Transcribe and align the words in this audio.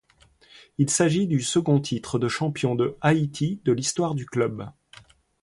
Il 0.79 0.89
s'agit 0.89 1.27
du 1.27 1.41
second 1.41 1.79
titre 1.79 2.17
de 2.17 2.27
champion 2.27 2.73
de 2.73 2.97
Haïti 3.01 3.61
de 3.65 3.71
l'histoire 3.71 4.15
du 4.15 4.25
club. 4.25 4.67